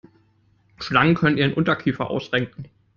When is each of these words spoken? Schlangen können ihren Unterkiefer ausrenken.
Schlangen 0.79 1.13
können 1.13 1.37
ihren 1.37 1.53
Unterkiefer 1.53 2.09
ausrenken. 2.09 2.65